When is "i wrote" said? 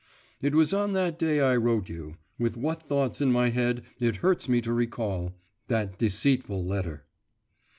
1.41-1.87